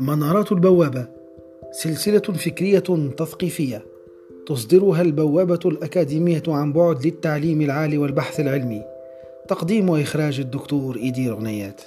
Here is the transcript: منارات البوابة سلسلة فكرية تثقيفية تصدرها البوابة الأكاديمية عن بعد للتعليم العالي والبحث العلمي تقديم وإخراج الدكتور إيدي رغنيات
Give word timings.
منارات 0.00 0.52
البوابة 0.52 1.06
سلسلة 1.72 2.20
فكرية 2.20 3.10
تثقيفية 3.16 3.84
تصدرها 4.46 5.02
البوابة 5.02 5.58
الأكاديمية 5.64 6.42
عن 6.48 6.72
بعد 6.72 7.06
للتعليم 7.06 7.60
العالي 7.60 7.98
والبحث 7.98 8.40
العلمي 8.40 8.82
تقديم 9.48 9.90
وإخراج 9.90 10.40
الدكتور 10.40 10.96
إيدي 10.96 11.30
رغنيات 11.30 11.80